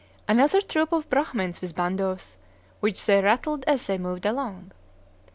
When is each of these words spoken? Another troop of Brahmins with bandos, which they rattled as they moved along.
Another 0.27 0.61
troop 0.61 0.91
of 0.93 1.07
Brahmins 1.11 1.61
with 1.61 1.75
bandos, 1.75 2.35
which 2.79 3.05
they 3.05 3.21
rattled 3.21 3.63
as 3.65 3.85
they 3.85 3.99
moved 3.99 4.25
along. 4.25 4.71